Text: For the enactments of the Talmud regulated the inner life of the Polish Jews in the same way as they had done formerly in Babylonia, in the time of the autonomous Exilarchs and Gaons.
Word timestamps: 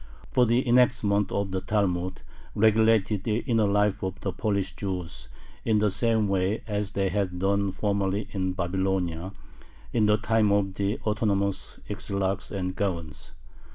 For 0.31 0.47
the 0.47 0.67
enactments 0.67 1.31
of 1.31 1.51
the 1.51 1.61
Talmud 1.61 2.23
regulated 2.55 3.23
the 3.23 3.41
inner 3.41 3.67
life 3.67 4.01
of 4.01 4.19
the 4.21 4.33
Polish 4.33 4.75
Jews 4.75 5.29
in 5.63 5.77
the 5.77 5.91
same 5.91 6.27
way 6.27 6.63
as 6.65 6.93
they 6.93 7.09
had 7.09 7.37
done 7.37 7.71
formerly 7.71 8.27
in 8.31 8.53
Babylonia, 8.53 9.31
in 9.93 10.07
the 10.07 10.17
time 10.17 10.51
of 10.51 10.73
the 10.73 10.97
autonomous 11.05 11.79
Exilarchs 11.87 12.49
and 12.49 12.75
Gaons. 12.75 13.33